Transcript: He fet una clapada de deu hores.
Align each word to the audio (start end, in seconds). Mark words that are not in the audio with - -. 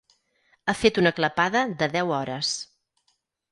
He 0.73 0.73
fet 0.79 0.97
una 1.01 1.11
clapada 1.19 1.63
de 1.83 1.91
deu 1.99 2.17
hores. 2.17 2.57